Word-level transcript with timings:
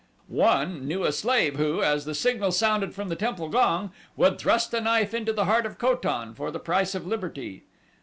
One 0.43 0.87
knew 0.87 1.03
a 1.03 1.11
slave 1.11 1.57
who, 1.57 1.83
as 1.83 2.05
the 2.05 2.15
signal 2.15 2.51
sounded 2.51 2.95
from 2.95 3.09
the 3.09 3.15
temple 3.15 3.49
gong, 3.49 3.91
would 4.17 4.39
thrust 4.39 4.73
a 4.73 4.81
knife 4.81 5.13
into 5.13 5.31
the 5.31 5.45
heart 5.45 5.67
of 5.67 5.77
Ko 5.77 5.93
tan, 5.95 6.33
for 6.33 6.49
the 6.49 6.57
price 6.59 6.95
of 6.95 7.05
liberty. 7.05 7.65